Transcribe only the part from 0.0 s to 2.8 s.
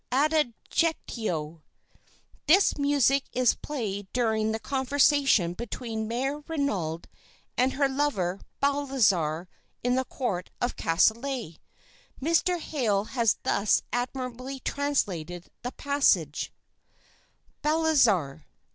ADAGIETTO This